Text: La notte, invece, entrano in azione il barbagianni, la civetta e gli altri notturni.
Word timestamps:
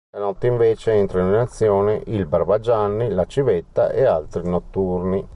La 0.15 0.19
notte, 0.19 0.47
invece, 0.47 0.93
entrano 0.93 1.27
in 1.27 1.35
azione 1.35 2.01
il 2.07 2.25
barbagianni, 2.25 3.11
la 3.11 3.27
civetta 3.27 3.91
e 3.91 4.01
gli 4.01 4.05
altri 4.05 4.49
notturni. 4.49 5.23